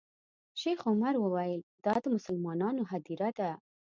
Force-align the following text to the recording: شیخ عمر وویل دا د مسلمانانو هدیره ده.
شیخ 0.59 0.79
عمر 0.91 1.15
وویل 1.19 1.61
دا 1.85 1.95
د 2.03 2.05
مسلمانانو 2.15 2.81
هدیره 2.91 3.29
ده. 3.39 3.51